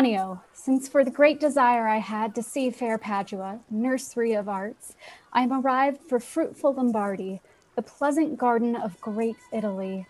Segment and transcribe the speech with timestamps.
[0.00, 4.96] Tranio, since for the great desire I had to see fair Padua, nursery of arts,
[5.30, 7.42] I am arrived for fruitful Lombardy,
[7.76, 10.06] the pleasant garden of great Italy.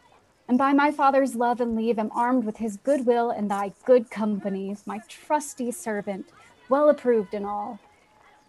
[0.46, 3.72] And by my father's love and leave am armed with his good will and thy
[3.84, 6.26] good company, my trusty servant,
[6.68, 7.80] well approved in all.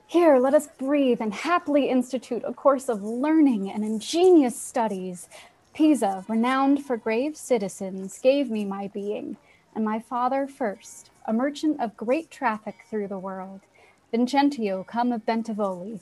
[0.06, 5.28] Here let us breathe and happily institute a course of learning and ingenious studies.
[5.74, 9.38] Pisa, renowned for grave citizens, gave me my being,
[9.76, 13.62] and my father first, a merchant of great traffic through the world.
[14.14, 16.02] Vincentio come of Bentivogli,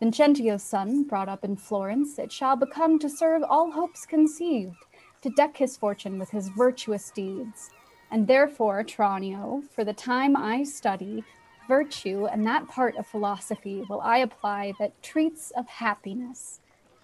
[0.00, 4.84] Vincentio's son, brought up in Florence, it shall become to serve all hopes conceived,
[5.22, 7.70] to deck his fortune with his virtuous deeds.
[8.10, 11.24] And therefore, Tranio, for the time I study,
[11.66, 16.60] virtue and that part of philosophy will I apply that treats of happiness,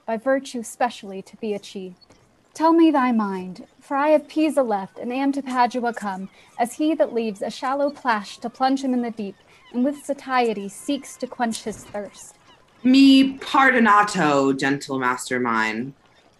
[0.07, 2.14] by virtue specially to be achieved.
[2.55, 6.75] Tell me thy mind, for I have Pisa left and am to Padua come, as
[6.75, 9.35] he that leaves a shallow plash to plunge him in the deep,
[9.73, 12.37] and with satiety seeks to quench his thirst.
[12.85, 15.95] Mi perdonato, gentle master mine.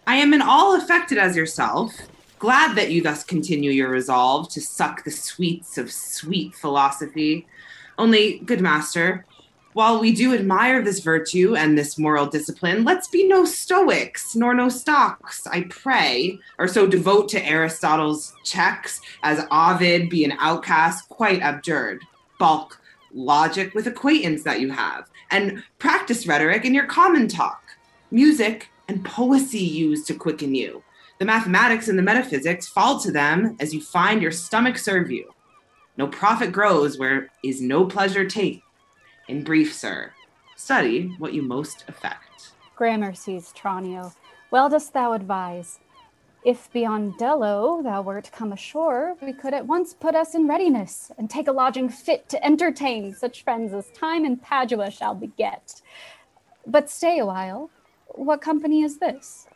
[0.07, 1.93] I am in all affected as yourself,
[2.39, 7.45] glad that you thus continue your resolve to suck the sweets of sweet philosophy.
[7.97, 9.25] Only, good master,
[9.75, 14.53] while we do admire this virtue and this moral discipline, let's be no stoics nor
[14.53, 21.09] no stocks, I pray, or so devote to Aristotle's checks as Ovid be an outcast,
[21.09, 22.01] quite abjured.
[22.39, 22.79] Bulk
[23.13, 27.61] logic with acquaintance that you have, and practice rhetoric in your common talk.
[28.11, 30.81] Music and poesy used to quicken you.
[31.19, 35.33] The mathematics and the metaphysics fall to them as you find your stomach serve you.
[35.97, 38.61] No profit grows where is no pleasure take.
[39.27, 40.11] In brief, sir,
[40.55, 42.51] study what you most affect.
[42.77, 44.13] Gramercies, Tranio,
[44.51, 45.79] well dost thou advise.
[46.43, 51.27] If Biondello thou wert come ashore, we could at once put us in readiness and
[51.27, 55.81] take a lodging fit to entertain such friends as time in Padua shall beget.
[56.67, 57.71] But stay a while.
[58.09, 59.47] What company is this?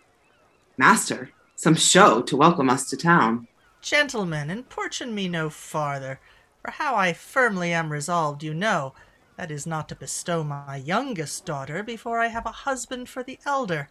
[0.78, 3.47] Master, some show to welcome us to town.
[3.84, 6.19] Gentlemen, importune me no farther,
[6.63, 8.96] for how I firmly am resolved you know,
[9.40, 13.40] that is not to bestow my youngest daughter before I have a husband for the
[13.46, 13.88] elder.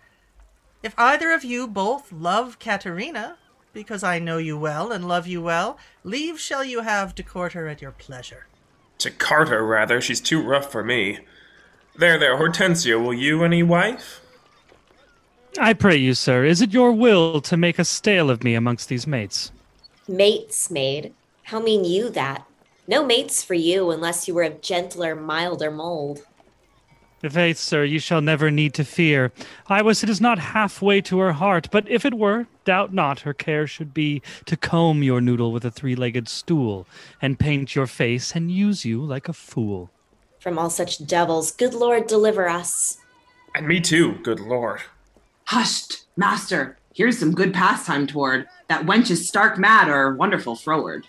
[0.82, 3.38] If either of you both love Caterina,
[3.72, 7.54] because I know you well and love you well, leave shall you have to court
[7.54, 8.47] her at your pleasure.
[8.98, 10.03] To cart her, rather.
[10.03, 11.20] She's too rough for me.
[11.97, 14.20] There, there, Hortensio, will you any wife?
[15.58, 18.91] I pray you, sir, is it your will to make a stale of me amongst
[18.91, 19.50] these mates?
[20.06, 21.14] Mates, maid?
[21.44, 22.47] How mean you that?
[22.88, 26.22] No mates for you unless you were of gentler, milder mold.
[27.28, 29.31] Faith, sir, you shall never need to fear.
[29.66, 33.21] I was it is not halfway to her heart, but if it were, doubt not
[33.21, 36.87] her care should be to comb your noodle with a three-legged stool,
[37.21, 39.91] and paint your face and use you like a fool.
[40.38, 42.99] From all such devils, good Lord deliver us.
[43.55, 44.81] And me too, good lord.
[45.47, 48.47] Hushed, master, here's some good pastime toward.
[48.69, 51.06] That wench is stark mad or wonderful froward.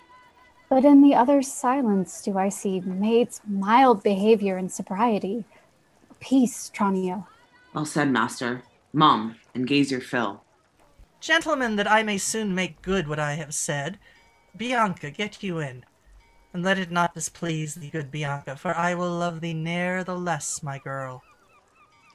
[0.69, 5.46] But in the other's silence do I see maid's mild behavior and sobriety.
[6.19, 7.25] Peace, Tranio.
[7.74, 8.62] Well said, master.
[8.94, 10.44] Mum, and gaze your fill.
[11.19, 14.00] Gentlemen, that I may soon make good what I have said,
[14.56, 15.84] Bianca, get you in.
[16.53, 20.16] And let it not displease thee, good Bianca, for I will love thee ne'er the
[20.16, 21.22] less, my girl.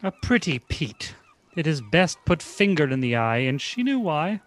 [0.03, 1.15] A pretty peat.
[1.57, 4.41] It is best put fingered in the eye, and she knew why.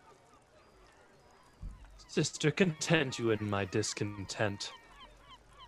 [2.17, 4.71] Sister, content you in my discontent.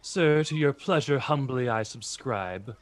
[0.02, 2.76] Sir, to your pleasure humbly I subscribe.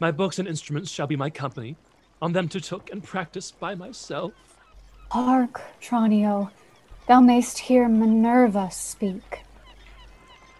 [0.00, 1.76] My books and instruments shall be my company,
[2.20, 4.32] on them to took and practice by myself.
[5.12, 6.50] Hark, Tranio,
[7.06, 9.42] thou mayst hear Minerva speak.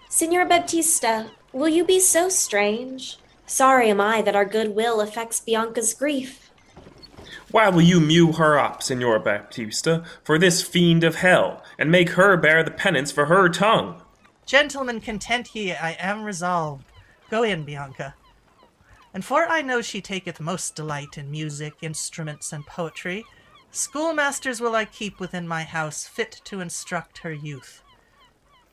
[0.09, 3.19] Signor Baptista, will you be so strange?
[3.47, 6.46] Sorry am I that our good will affects Bianca's grief.
[7.53, 12.11] Why will you mew her up, Signor Baptista, for this fiend of hell, and make
[12.11, 14.03] her bear the penance for her tongue?
[14.45, 16.85] Gentlemen, content ye, I am resolved.
[17.31, 18.15] Go in, Bianca.
[19.15, 23.25] And for I know she taketh most delight in music, instruments, and poetry,
[23.71, 27.83] schoolmasters will I keep within my house fit to instruct her youth.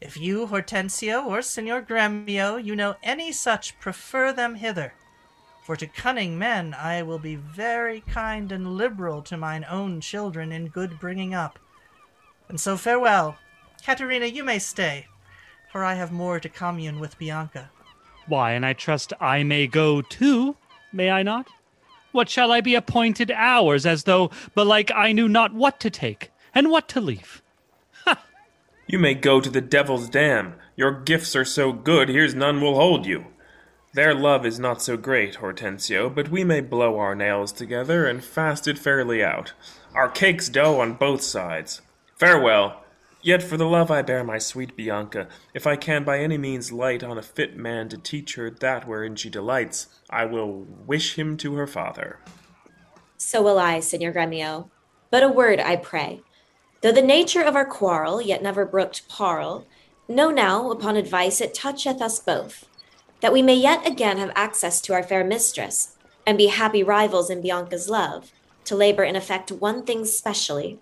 [0.02, 4.94] If you, Hortensio, or Signor Gremio, you know any such, prefer them hither.
[5.64, 10.52] For to cunning men I will be very kind and liberal to mine own children
[10.52, 11.58] in good bringing up.
[12.50, 13.38] And so farewell.
[13.82, 15.08] Caterina, you may stay,
[15.72, 17.72] for I have more to commune with Bianca.
[18.28, 20.58] Why, and I trust I may go too,
[20.92, 21.48] may I not?
[22.12, 26.32] What shall I be appointed hours, as though belike I knew not what to take
[26.54, 27.42] and what to leave?
[28.06, 28.24] Ha!
[28.88, 30.56] You may go to the devil's dam.
[30.76, 33.26] Your gifts are so good, here's none will hold you.
[33.96, 38.24] Their love is not so great, Hortensio, but we may blow our nails together and
[38.24, 39.54] fast it fairly out.
[39.94, 41.82] Our cake's dough on both sides.
[42.16, 42.84] Farewell.
[43.22, 46.72] Yet for the love I bear my sweet Bianca, if I can by any means
[46.72, 51.14] light on a fit man to teach her that wherein she delights, I will wish
[51.18, 52.20] him to her father.
[53.18, 54.72] So will I, Signor Gremio.
[55.12, 56.22] But a word, I pray.
[56.82, 59.68] Though the nature of our quarrel yet never brooked parle,
[60.10, 62.66] know now, upon advice, it toucheth us both,
[63.24, 65.96] that we may yet again have access to our fair mistress,
[66.28, 68.34] and be happy rivals in Bianca's love,
[68.66, 70.78] to labor in effect one thing specially.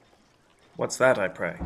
[0.75, 1.57] What's that, I pray?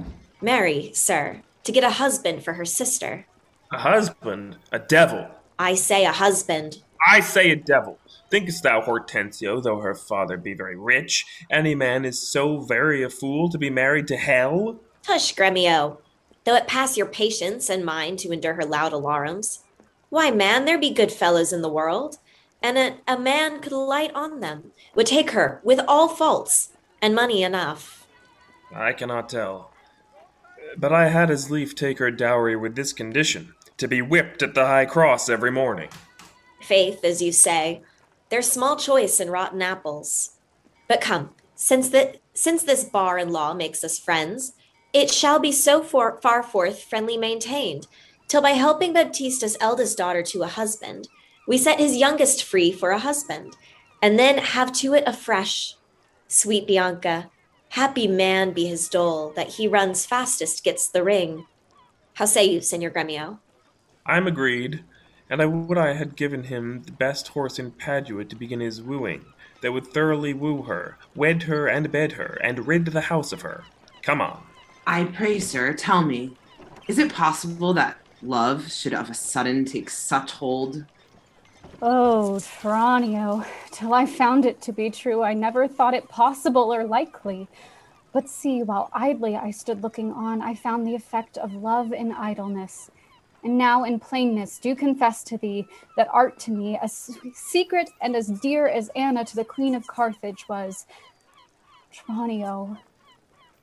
[0.42, 3.25] Marry, sir, to get a husband for her sister.
[3.72, 4.57] A husband?
[4.69, 5.30] A devil?
[5.57, 6.81] I say a husband.
[7.07, 7.98] I say a devil.
[8.30, 13.10] Thinkest thou, Hortensio, though her father be very rich, any man is so very a
[13.10, 14.81] fool to be married to hell?
[15.04, 16.00] Tush, Gremio.
[16.44, 19.60] Though it pass your patience and mine to endure her loud alarums.
[20.15, 22.19] Why, man, there be good fellows in the world,
[22.63, 26.69] and a, a man could light on them, would take her with all faults,
[27.01, 28.07] and money enough.
[28.73, 29.71] I cannot tell.
[30.77, 34.53] But I had as lief take her dowry with this condition to be whipped at
[34.53, 35.89] the high cross every morning.
[36.61, 37.81] Faith, as you say,
[38.29, 40.38] there's small choice in rotten apples.
[40.88, 44.53] But come, since the since this bar and law makes us friends,
[44.94, 47.88] it shall be so for, far forth friendly maintained,
[48.27, 51.07] till by helping Baptista's eldest daughter to a husband,
[51.48, 53.56] we set his youngest free for a husband,
[54.01, 55.75] and then have to it afresh.
[56.27, 57.30] Sweet Bianca,
[57.69, 61.45] happy man be his dole, that he runs fastest gets the ring.
[62.16, 63.39] How say you, Senor Gremio?
[64.06, 64.83] I'm agreed,
[65.30, 68.81] and I would I had given him the best horse in Padua to begin his
[68.81, 69.25] wooing,
[69.62, 73.42] that would thoroughly woo her, wed her and bed her, and rid the house of
[73.42, 73.63] her.
[74.01, 74.44] Come on.
[74.88, 76.38] I pray, sir, tell me,
[76.88, 80.85] is it possible that love should of a sudden take such hold?
[81.81, 86.85] Oh, Tranio, till I found it to be true, I never thought it possible or
[86.85, 87.47] likely.
[88.13, 92.13] But see, while idly I stood looking on, I found the effect of love in
[92.13, 92.89] idleness.
[93.44, 98.15] And now, in plainness, do confess to thee that art to me as secret and
[98.15, 100.88] as dear as Anna to the Queen of Carthage was.
[101.94, 102.77] Tranio,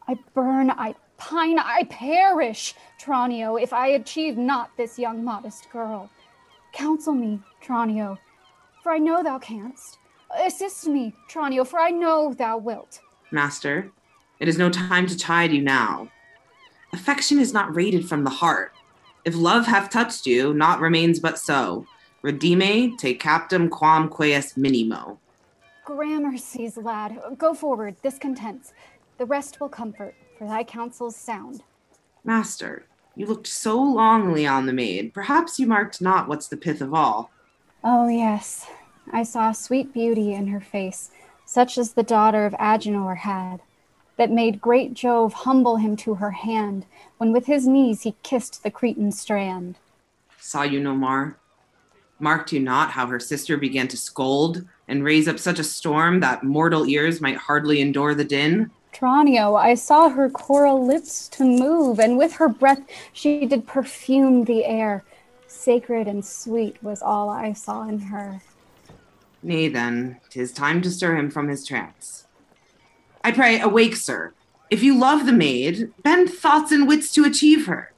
[0.07, 6.11] I burn, I pine, I perish, Tranio, if I achieve not this young modest girl.
[6.73, 8.19] Counsel me, Tranio,
[8.83, 9.99] for I know thou canst.
[10.45, 13.01] Assist me, Tranio, for I know thou wilt.
[13.31, 13.91] Master,
[14.41, 16.09] it is no time to chide you now.
[16.93, 18.73] Affection is not rated from the heart.
[19.25, 21.87] If love hath touched you, naught remains but so.
[22.25, 25.19] Redime te captum quam queas minimo.
[25.87, 28.73] Gramercies, lad, go forward, this contents.
[29.19, 31.63] The rest will comfort, for thy counsel's sound.
[32.25, 32.85] Master,
[33.15, 36.93] you looked so longly on the maid, perhaps you marked not what's the pith of
[36.93, 37.31] all.
[37.85, 38.67] Oh, yes,
[39.13, 41.13] I saw sweet beauty in her face,
[41.47, 43.61] such as the daughter of Agenor had,
[44.17, 46.87] that made great Jove humble him to her hand,
[47.19, 49.77] when with his knees he kissed the Cretan strand.
[50.41, 51.39] Saw you no more?
[52.19, 56.19] Marked you not how her sister began to scold and raise up such a storm
[56.19, 58.73] that mortal ears might hardly endure the din?
[58.93, 62.83] Tranio, I saw her coral lips to move, and with her breath
[63.13, 65.03] she did perfume the air.
[65.47, 68.43] Sacred and sweet was all I saw in her.
[69.43, 72.27] Nay, then, 'tis time to stir him from his trance.
[73.25, 74.33] I pray, awake, sir.
[74.71, 77.93] If you love the maid, bend thoughts and wits to achieve her.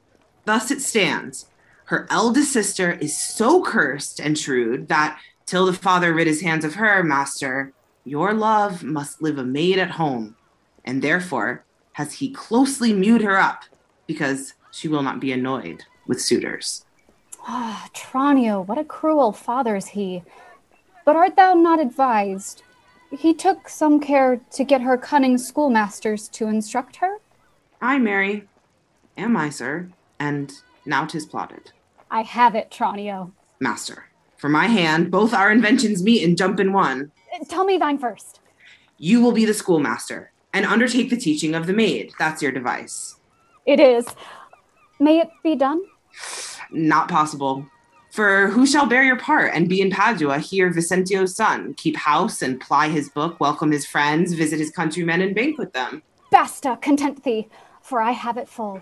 [0.45, 1.47] Thus it stands.
[1.87, 6.65] Her eldest sister is so cursed and shrewd that, till the father rid his hands
[6.65, 7.73] of her, master,
[8.05, 10.37] your love must live a maid at home,
[10.85, 13.63] and therefore has he closely mewed her up,
[14.07, 16.85] because she will not be annoyed with suitors.
[17.47, 20.23] Ah, Tranio, what a cruel father is he.
[21.05, 22.63] But art thou not advised?
[23.11, 27.19] He took some care to get her cunning schoolmasters to instruct her?
[27.81, 28.49] Ay, marry,
[29.17, 29.91] am I, sir?
[30.19, 30.53] And
[30.85, 31.71] now 'tis plotted.
[32.11, 33.33] I have it, Tranio.
[33.61, 37.13] Master, for my hand, both our inventions meet and jump in one.
[37.49, 38.41] Tell me thine first.
[38.99, 42.13] You will be the schoolmaster and undertake the teaching of the maid.
[42.19, 43.17] That's your device.
[43.67, 44.07] It is.
[44.99, 45.83] May it be done?
[46.71, 47.67] Not possible.
[48.13, 52.43] For who shall bear your part and be in Padua, here Vincentio's son, keep house
[52.43, 56.01] and ply his book, welcome his friends, visit his countrymen, and banquet them?
[56.31, 57.49] Basta, content thee,
[57.83, 58.81] for I have it full.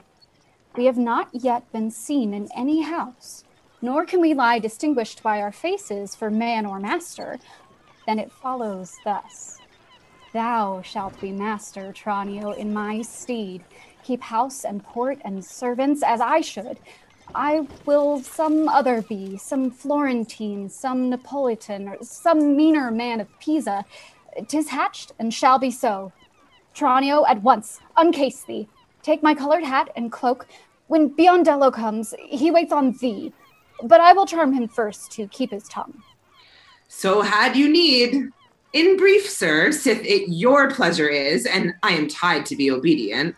[0.77, 3.45] We have not yet been seen in any house,
[3.81, 7.39] nor can we lie distinguished by our faces for man or master.
[8.07, 9.62] Then it follows thus.
[10.33, 13.61] Thou shalt be master, Tranio, in my stead.
[14.03, 16.79] Keep house and port and servants as I should.
[17.35, 23.85] I will some other be, some Florentine, some Neapolitan, or some meaner man of Pisa.
[24.49, 26.13] Tis hatched and shall be so.
[26.75, 28.69] Tranio, at once, uncase thee.
[29.03, 30.47] Take my colored hat and cloak.
[30.87, 33.33] When Biondello comes, he waits on thee.
[33.83, 36.03] But I will charm him first to keep his tongue.
[36.89, 38.31] So had you need.
[38.73, 43.37] In brief, sir, sith it your pleasure is, and I am tied to be obedient,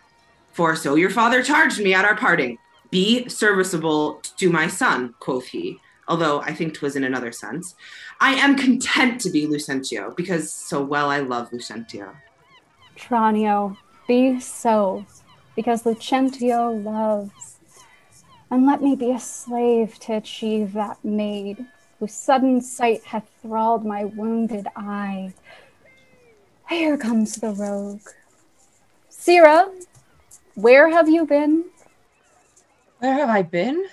[0.53, 2.57] for so your father charged me at our parting.
[2.89, 7.75] Be serviceable to my son, quoth he, although I think 'twas in another sense.
[8.21, 12.15] I am content to be Lucentio, because so well I love Lucentio.
[12.95, 13.75] Tranio,
[14.07, 15.05] be so,
[15.53, 17.57] because Lucentio loves.
[18.49, 21.65] And let me be a slave to achieve that maid,
[21.99, 25.33] whose sudden sight hath thralled my wounded eye.
[26.69, 28.07] Here comes the rogue.
[29.09, 29.71] Sirrah,
[30.55, 31.65] where have you been?
[32.99, 33.85] Where have I been?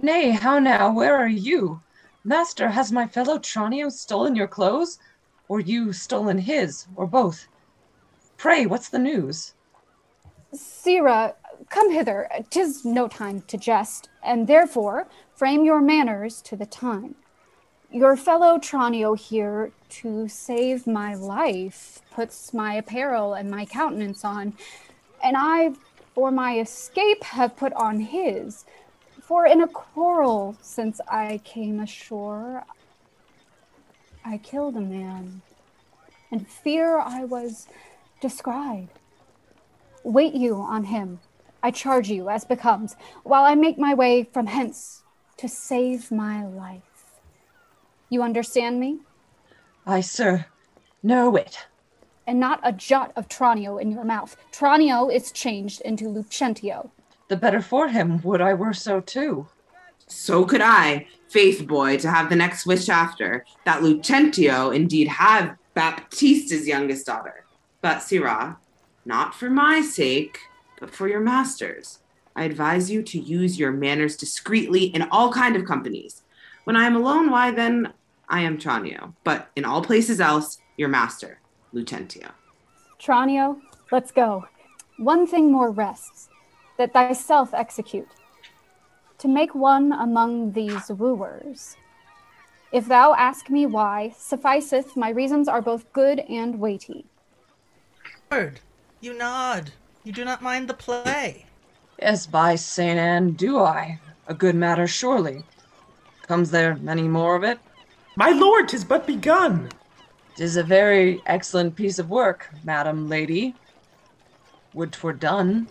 [0.00, 0.92] Nay, how now?
[0.92, 1.80] Where are you?
[2.24, 4.98] Master, has my fellow Tranio stolen your clothes?
[5.48, 7.46] Or you stolen his, or both?
[8.36, 9.54] Pray, what's the news?
[10.54, 11.34] Sirrah,
[11.70, 12.28] come hither.
[12.50, 17.14] Tis no time to jest, and therefore frame your manners to the time.
[17.94, 19.70] Your fellow Tranio here,
[20.00, 24.54] to save my life, puts my apparel and my countenance on,
[25.22, 25.74] and I,
[26.14, 28.64] for my escape, have put on his.
[29.20, 32.64] For in a quarrel since I came ashore,
[34.24, 35.42] I killed a man,
[36.30, 37.68] and fear I was
[38.22, 38.98] described.
[40.02, 41.20] Wait you on him,
[41.62, 45.02] I charge you, as becomes, while I make my way from hence
[45.36, 46.91] to save my life.
[48.12, 48.98] You understand me?
[49.86, 50.44] Aye, sir.
[51.02, 51.56] Know it.
[52.26, 54.36] And not a jot of Tranio in your mouth.
[54.52, 56.90] Tranio is changed into Lucentio.
[57.28, 59.46] The better for him, would I were so too.
[60.08, 65.56] So could I, faith boy, to have the next wish after, that Lucentio indeed have
[65.74, 67.46] Baptista's youngest daughter.
[67.80, 68.58] But, Sirrah,
[69.06, 70.38] not for my sake,
[70.78, 72.00] but for your master's.
[72.36, 76.22] I advise you to use your manners discreetly in all kind of companies.
[76.64, 77.94] When I am alone, why then
[78.28, 81.40] I am Tranio, but in all places else, your master,
[81.74, 82.30] Lucentio.
[83.00, 83.60] Tranio,
[83.90, 84.46] let's go.
[84.98, 86.28] One thing more rests,
[86.78, 88.08] that thyself execute,
[89.18, 91.76] to make one among these wooers.
[92.72, 97.04] If thou ask me why, sufficeth my reasons are both good and weighty.
[98.30, 98.60] Lord,
[99.00, 99.72] you nod.
[100.04, 101.44] You do not mind the play.
[102.00, 104.00] Yes, by Saint Anne, do I.
[104.26, 105.44] A good matter, surely.
[106.26, 107.58] Comes there many more of it?
[108.14, 109.70] My lord, 'tis but begun.
[110.36, 113.54] Tis a very excellent piece of work, madam lady.
[114.74, 115.68] Would 'twere done.